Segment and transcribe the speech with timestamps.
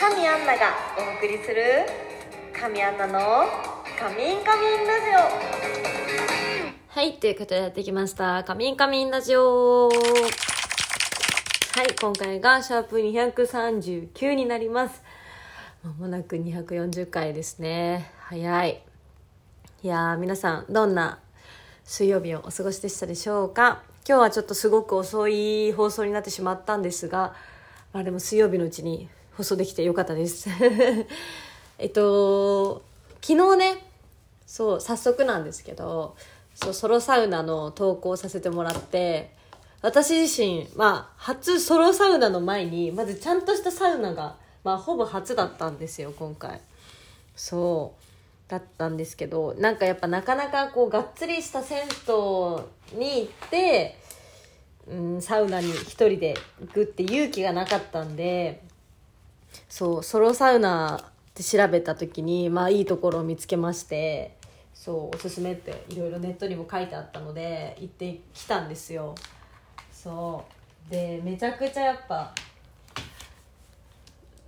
[0.00, 1.84] 神アンナがお送りする
[2.52, 3.18] 神アンナの
[3.98, 8.44] カミンカミンラジオはい、ということでやってきました。
[8.44, 9.88] カミンカミンラジオ。
[9.88, 9.94] は
[11.82, 15.02] い、今回がシャープ239になります。
[15.82, 18.12] まもなく240回ですね。
[18.20, 18.80] 早い。
[19.82, 21.18] いやー、皆さん、どんな
[21.82, 27.34] 水曜日をお過ごしでしたでしょうか今日はちょっとすごく遅い放送になってしまったんですが、
[27.92, 29.08] まあでも水曜日のうちに
[29.38, 30.50] 放送できてよかったです。
[31.78, 32.82] えっと、
[33.22, 33.86] 昨日ね、
[34.48, 36.16] そう、早速なんですけど、
[36.56, 39.30] そう、ソロサウナの投稿させてもらって、
[39.80, 44.34] 私自身、まあ、初ソロサウナの前に、まずちゃんとしたサウナが、
[44.64, 46.60] まあ、ほぼ初だったんですよ、今回。
[47.36, 48.50] そう。
[48.50, 54.00] だったんですけど、なんかやっぱなかなかこう、がっつりした銭湯に行って、
[54.88, 58.66] うん、サウナに一人で行くって勇気がなかったんで、
[59.68, 64.36] そう、ソロサウナって調べた時に、まあいいところを見つけまして、
[64.74, 69.14] そう、おすすめっていろいろネットにも書いてあったので、行ってきたんですよ。
[69.92, 70.44] そ
[70.88, 70.90] う。
[70.90, 72.34] で、めちゃくちゃやっぱ、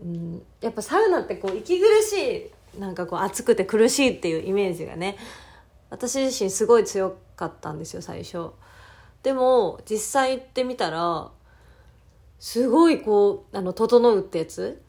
[0.03, 5.17] うん、やっぱサウナってこう息苦しい、なんかこう暑くて苦しいっていうイメージがね、
[5.91, 8.51] 私自身すごい強かったんですよ、最初。
[9.23, 11.31] でも、実際行ってみたら、
[12.39, 14.81] すごいこう、あの、整うってやつ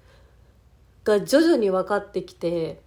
[1.19, 2.81] が徐々に分かってきて、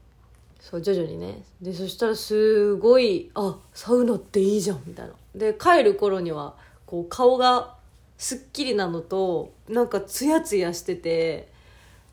[0.60, 1.44] そう、徐々にね。
[1.60, 5.12] で、そしたらすごい、あ、サウナっていいじゃん、みたいな。
[5.34, 6.54] で、帰る頃には、
[6.86, 7.76] こう、顔が
[8.16, 11.48] すっきりなのと、なんかツヤツヤしてて、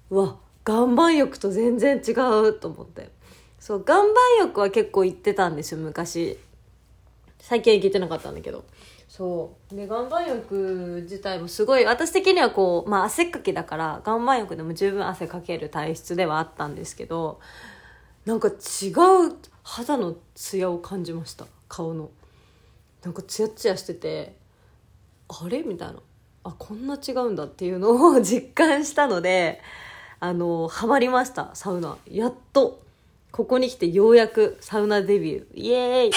[0.09, 3.09] うわ、岩盤浴と全然違うと思って。
[3.59, 4.07] そう、岩盤
[4.39, 6.37] 浴は結構行ってたんですよ、昔。
[7.39, 8.65] 最近は行けてなかったんだけど。
[9.21, 9.75] そう。
[9.75, 17.39] で、岩盤浴自体もすごい、私的にはこう、まあ汗っかきだから、岩盤浴でも十分汗かける体質ではあったんですけど、
[18.25, 22.09] なんか違う肌のツヤを感じました、顔の。
[23.03, 24.35] なんかツヤツヤしてて、
[25.27, 25.61] あれ？
[25.61, 25.99] みたいな。
[26.43, 29.61] あ、こんな違うんだっていうのを実感したので、
[30.19, 31.95] あの、ハマりました、サウナ。
[32.09, 32.81] やっと、
[33.31, 35.53] ここに来てようやくサウナデビュー。
[35.53, 36.11] イエーイ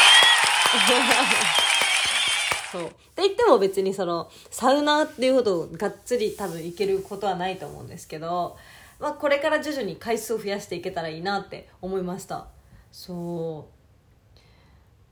[2.75, 2.83] そう。
[2.87, 8.57] って言っても別にその、サウナっていうほどがっつり多分行けることはないと思うんですけど、
[8.99, 12.49] まあこれから徐々に回数を増やしていけたらいいなって思いました。
[12.91, 13.69] そ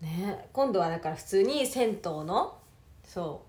[0.03, 0.05] う。
[0.05, 2.59] ね今度はだから普通に銭湯の、
[3.05, 3.45] そ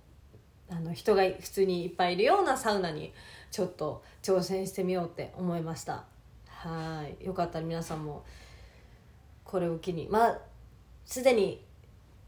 [0.70, 3.12] う、あの人が普通にいっぱいいるようなサウナに
[3.50, 6.04] ちょっと挑戦してみようって思いました。
[6.48, 7.26] はい。
[7.26, 8.24] よかったら皆さんも
[9.44, 10.38] これを機に、まあ、
[11.04, 11.66] すでに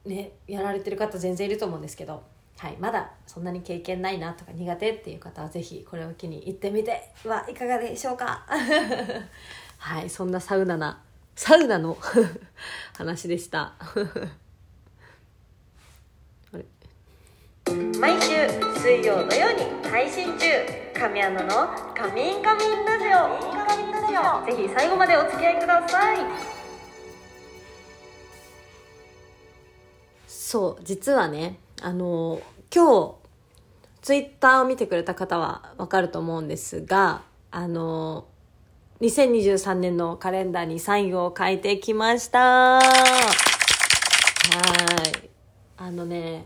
[0.06, 2.24] ね、やられてる方全然いると思うんですけど、
[2.58, 8.46] はい、まだそんなに経験ないなとか苦手っていう方はぜひこれを機に行ってみてはいかがでしょうか。
[9.78, 11.02] はい、そんなサウナな、
[11.36, 11.98] サウナの
[12.98, 13.74] 話でした。
[18.00, 18.48] 毎週
[18.80, 20.48] 水曜土曜に配信中。
[20.94, 23.56] 神アナのカミンカミンラジオ。
[24.46, 26.55] ぜひ最後までお付き合いください。
[30.46, 32.40] そう、実はね、あの、
[32.72, 33.16] 今日、
[34.04, 38.28] ツイッターを見てくれた方はわかると思うんですが、あの、
[39.02, 42.78] 2023年のカレンダーにサインを書いてきました。
[42.78, 42.80] は
[45.20, 45.30] い。
[45.78, 46.46] あのね、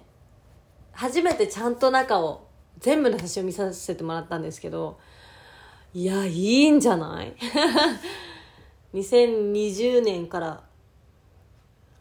[0.93, 2.47] 初めてちゃんと中を、
[2.79, 4.97] 全部の写真を見させてもらったんですけど、
[5.93, 7.35] いや、いいんじゃない
[8.95, 10.68] ?2020 年から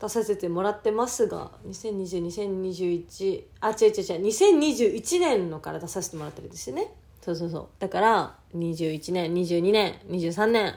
[0.01, 6.93] 出させてもらってますが、2020、2021、あ、違う違う違う、2021年のから出させてもらってるんですよね。
[7.21, 7.69] そうそうそう。
[7.79, 10.75] だから、21年、22年、23年。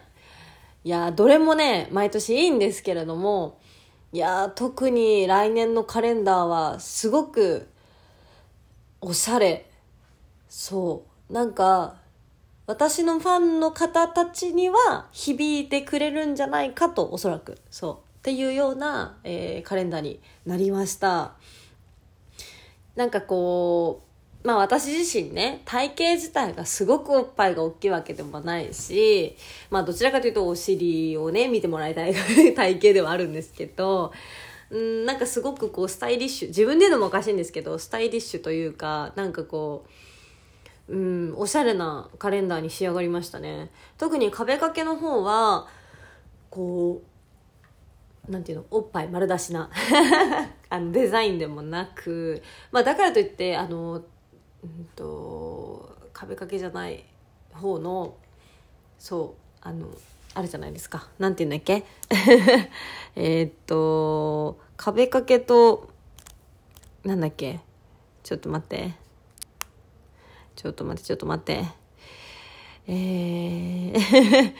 [0.83, 3.59] いや、どれもね、毎年いいんですけれども、
[4.11, 7.69] いや、特に来年のカレンダーは、すごく、
[9.01, 9.69] おしゃれ。
[10.49, 11.33] そう。
[11.33, 11.95] なんか、
[12.65, 17.59] 私のファンの方たちには響いてくれるんじゃないかと、おそらく。
[17.69, 18.10] そう。
[18.21, 21.31] っていうような、えーカレンダーになりました。
[22.95, 24.03] なんかこ
[24.43, 29.35] う、まあ私自身ね、体型自体がすごくおっぱいが大きいわけでもないし、
[29.71, 32.13] まあどちらかというとお尻をね、見てもらいたい
[32.53, 34.13] 体型ではあるんですけど、
[34.69, 39.85] うん、なんかすごくこうスタイリッシュ、自分で言うのもおかしいんですけど、スタイリッシュというか、なんかこ
[40.89, 43.71] う、うん、おしゃれなカレンダーに仕上がりましたね。
[43.97, 45.67] 特に壁掛けの方は、
[46.49, 47.10] こう、
[48.29, 49.69] なんていうの、おっぱい丸出しな。
[50.69, 52.41] あのデザインでもなく、
[52.71, 53.93] まあだからといって、あの、
[54.63, 57.03] うんと、壁掛けじゃない
[57.53, 58.15] 方の、
[58.99, 59.87] そうあの
[60.35, 61.09] あるじゃないですか。
[61.19, 61.83] なんて言うんだっけ？
[63.15, 65.89] えっと壁掛けと
[67.03, 67.59] なんだっけ？
[68.23, 68.93] ちょっと待って。
[70.55, 71.65] ちょっと待ってちょっと待って。
[72.87, 74.53] えー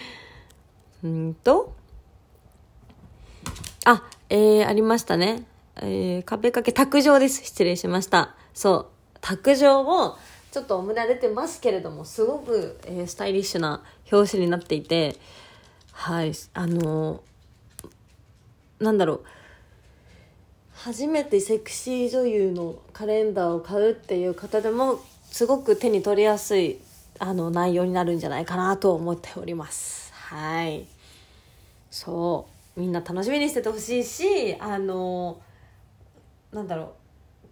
[1.03, 1.75] うんと
[3.85, 5.43] あえー、ありましたね。
[5.77, 7.43] えー、壁掛け卓上です。
[7.43, 8.35] 失礼しました。
[8.53, 9.17] そう。
[9.21, 10.17] 卓上も
[10.51, 15.15] ちょっとおむられてますけれどもすごく、えースタイリッシュな表紙になっていて
[15.91, 16.33] はい。
[16.53, 17.31] あのー
[18.83, 19.23] なんだろう。
[20.73, 24.99] 初めてセクシー女優のカレンダーを買うっていう方でも
[25.29, 26.79] すごく手に取りやすい
[27.19, 30.11] あの内容になるんじゃないかなと思っております。
[30.13, 30.87] はい。
[31.91, 32.60] そう。
[32.81, 35.39] みんな楽しみにしててほしいしあの
[36.51, 36.87] なんだろう。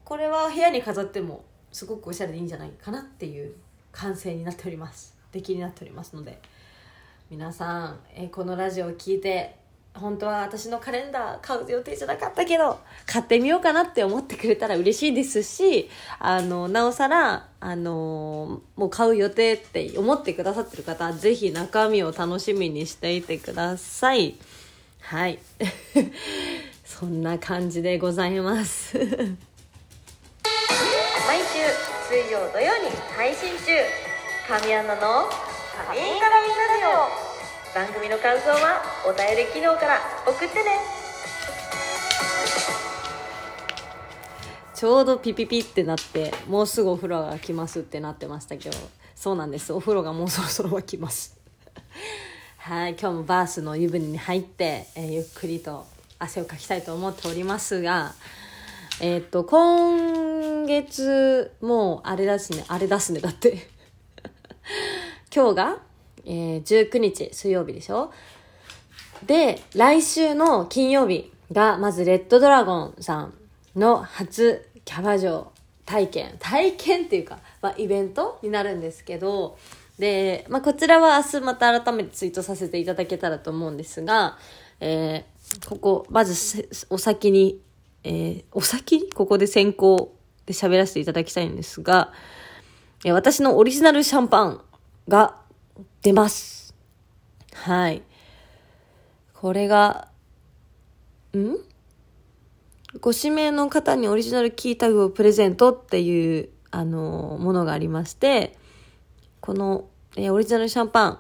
[0.04, 3.54] これは部屋に飾ってもすごくおしゃれでいいんじゃないかなっていう
[3.92, 5.16] 完成になっております。
[5.32, 6.42] 出来になっておりますので。
[7.30, 9.56] 皆さん、えこのラジオを聞いて
[9.94, 15.90] 本当は私のカレンダー買う予定じゃなかったけど買ってみようかなって思ってくれたら嬉しいですし
[16.20, 24.36] あのなおさらあのもう買う予定って思ってくださってる方はぜひ中身を楽しみにしていてください。
[25.02, 25.40] はい。
[26.86, 28.98] そんな感じでございます。
[28.98, 29.14] 毎週
[32.10, 33.72] 水曜土曜に配信中。
[34.48, 35.30] 神アナの
[35.88, 37.30] 「神鏡ラジオ」
[37.76, 40.80] 番組の感想はお便り機能から送ってね。
[44.74, 48.78] ちょうどピピピってなってもうすぐお風呂が来ますってなってましたけど
[49.14, 49.72] そうなんです。
[49.74, 51.38] お風呂がもうそろそろは来ます
[52.70, 55.88] はい今日もバースの湯船に入って、えーゆっくりと
[56.20, 58.14] 汗をかきたいと思っておりますが
[59.02, 63.70] えーっと今月もうあれだすねあれだすねだって
[65.36, 65.78] 今日が、
[66.26, 68.14] えー19日水曜日でしょ？
[69.26, 73.34] で、来週の金曜日が、まずレッドドラゴンさん
[73.76, 75.52] の初キャバ嬢
[75.88, 76.36] 体験。
[76.40, 79.58] 体験っていうか、まあ、イベントになるんですけど、
[80.00, 84.38] で、まあ、こちらは明日また改めてツイートさせていただけたらと思うんですが、
[84.80, 87.62] えーここ、まずお先に、
[88.04, 89.12] えーお先に？
[89.12, 90.16] ここで先行
[90.46, 92.14] で喋らせていただきたいんですが、
[93.04, 94.62] えー私のオリジナルシャンパン
[95.08, 95.36] が
[96.02, 96.74] 出ます。
[97.54, 98.02] はい。
[99.34, 100.08] これが、
[101.36, 101.58] ん？
[103.02, 108.58] ご指名の方にオリジナルキータグをプレゼントっていう、あのものがありまして、
[109.42, 111.20] この、えーオリジナルシャンパン、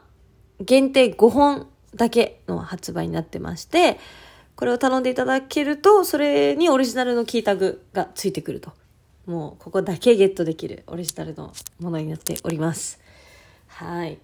[0.59, 3.99] 限定5本だけの発売になってまして、
[4.55, 8.71] これを頼んでいただけると、それにオリジナルのキータグがついてくると。
[9.25, 12.99] もう、ここだけゲットできるオリジナルのものになっております。
[13.67, 14.17] はい。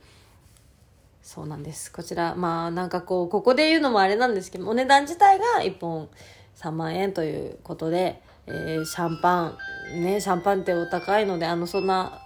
[1.22, 1.92] そうなんです。
[1.92, 6.10] こちら、まあなんかこう、ここで言うのもあれなんですけど、お値段自体が1本
[6.58, 9.54] 3万円ということで、えーシャンパ
[9.94, 12.22] ン、ね、シャンパンってお高いので、あの、そんな、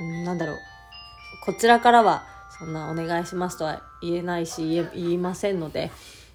[0.00, 0.56] うんなんだろう、
[1.46, 2.24] こちらからは、
[2.58, 5.92] そんなお願いしますとは言えないし、言言いませんので、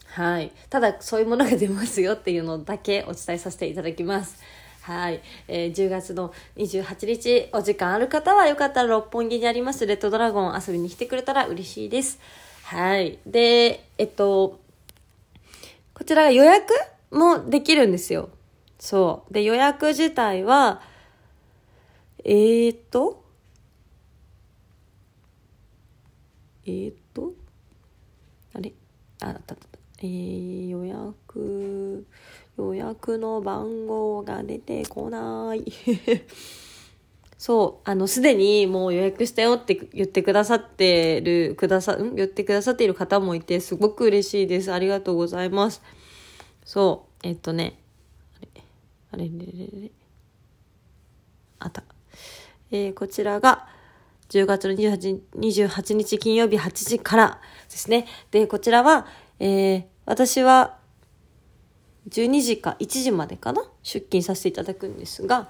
[0.08, 0.54] はい。
[0.70, 4.40] ただ、そういうものが出ますよっていうのだけお伝えさせていただきます。
[4.84, 12.20] はい、えー10月の28日お時間ある方はよかったら六本木にありますレッドドラゴン遊びに来てくれたら嬉しいです。
[12.64, 13.20] はい。
[13.28, 14.60] でえっと
[15.94, 16.74] こちらが予約
[17.12, 18.30] もできるんですよ。
[18.80, 19.34] そう。
[19.34, 20.82] で予約自体は
[22.24, 23.21] えー、っと
[26.66, 27.34] えー、っと
[28.54, 28.74] あれ？
[29.22, 32.06] ああったあったえー、予約
[32.58, 35.64] 予約の番号が出てこない。
[37.38, 42.14] そう、あの、すでにもう予約したよって言ってくださってる、くださ、ん？
[42.16, 44.72] 言ってくださっている方もいて、すごく嬉しいです。
[44.72, 45.82] ありがとうございます。
[46.64, 47.80] そう、えっとね、
[48.38, 48.62] あれ、
[49.12, 49.92] あれれれれ、
[51.60, 51.84] あった。
[52.70, 53.68] えーこちらが、
[54.32, 58.08] 10月の28 28日金曜日8時からですね。
[58.32, 59.06] で、こちらは、
[59.40, 60.78] えー私は、
[62.10, 63.62] 12時か1時までかな？
[63.84, 65.50] 出勤させていただくんですが、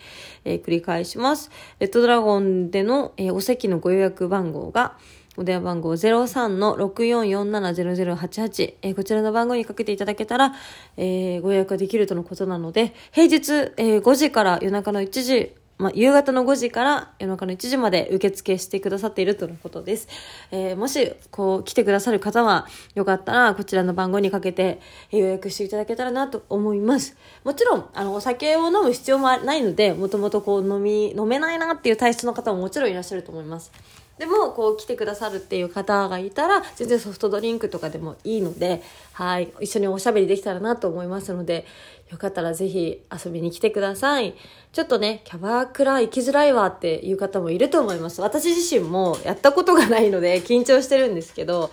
[0.45, 1.49] えー繰り返します。
[1.79, 4.97] レッドドラゴンでの、えーお席のご予約番号が、
[5.39, 10.53] お電話番号03-6447-0088、えーこちらの番号にかけていただけたら、
[10.97, 20.09] えーご予約ができるとのことなので、平日、えー5時から夜中の1時まあ、夕方の5時から夜中の1時まで受付してくださっているとのことです。
[20.51, 27.15] えー、もし、こう、来てくださる方は、よかったら、こちらの番号にかけて予約していただけたらなと思います。
[27.45, 33.71] もちろん、あの、お酒を飲む必要もないので、もともとこう、飲み、飲めないなっていう体質の方ももちろんいらっしゃると思います。
[34.19, 38.83] でも、こう来てくださるっていう方がいたら、全然ソフトドリンクとかでもいいので、
[39.13, 41.65] はい、一緒におしゃべりできたらなと思いますので、
[42.11, 44.35] よかったらぜひ遊びに来てください。
[44.73, 48.19] ちょっとね、キャバクラ行きづらいわっていう方もいると思います。
[48.19, 51.71] 私自身もやったことがないので緊張してるんですけど、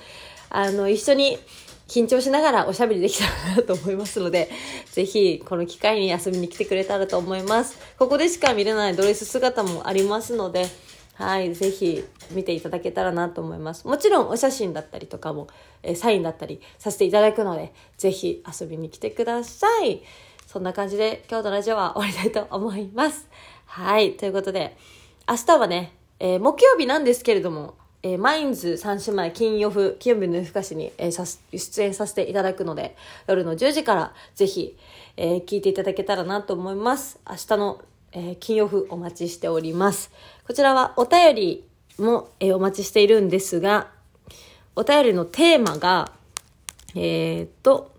[0.48, 1.38] あの、一緒に
[1.88, 4.50] 緊張しながらおしゃべりできたらなと思いますので、
[4.92, 7.76] ぜひこの機会に遊びに来てくれたらと思います。
[7.98, 10.66] ここでしか見れないドレス姿もありますので、
[11.16, 13.86] はい、ぜひ見ていただけたらなと思います。
[13.86, 15.48] もちろんお写真だったりとかも、
[15.82, 20.02] え、サインだったりさせていただくので、ぜひ遊びに来てください。
[20.46, 23.28] そんな感じで今日のラジオは終わりたいと思います。
[23.64, 24.76] はい、ということで、
[25.28, 32.94] 明日はね、えー、木曜日なんですけれども、えー、マインズ三姉妹金曜日、金曜日の夜更かしに、えー、さ出演させていただくので、
[33.26, 34.76] 夜の10時からぜひ、
[35.16, 37.18] えー、聞いていただけたらなと思います。
[37.28, 37.80] 明日の
[38.18, 40.10] えー、金曜日お待ちしております。
[40.46, 41.64] こちらはお便り
[41.98, 43.88] も、えー、お待ちしているんですが、
[44.74, 46.12] お便りのテーマが、
[46.94, 47.92] えー、っと、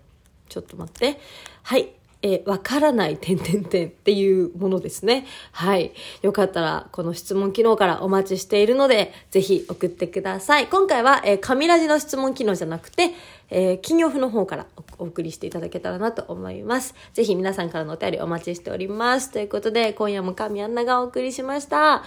[0.48, 1.20] ちょっと待って。
[1.62, 1.90] はい。
[2.20, 5.24] えわからない点々点っていうものですね。
[5.52, 5.92] はい。
[6.22, 10.66] よかったら、この質問機能からお待ちしているので、ぜひ送ってください。
[10.66, 13.12] 今回は、えー、紙ラジの質問機能じゃなくて、
[13.50, 14.66] えー、金曜日の方から
[14.98, 16.94] お送りしていただけたらなと思います。
[17.12, 19.30] ぜひ皆さんからのお便りお待ちしております。
[19.30, 22.04] ということで、今夜も神アンナがお送りしました。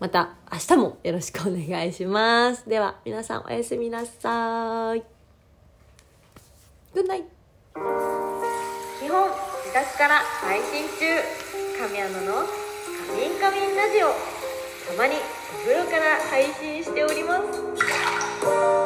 [0.00, 2.68] また明日もよろしくお願いします。
[2.68, 5.14] では、皆さんおやすみなさい。
[6.94, 9.28] グッナイ基本
[9.64, 11.04] 自宅から配信中
[11.88, 12.34] 神アナの
[13.10, 14.10] 「カミンカミンラジオ」
[14.86, 18.83] たまにお風呂から配信しております